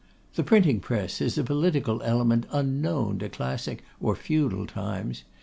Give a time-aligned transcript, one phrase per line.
[0.33, 5.25] The Printing press is a political element unknown to classic or feudal times.